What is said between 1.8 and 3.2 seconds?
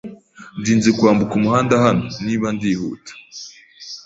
hano niba ndihuta.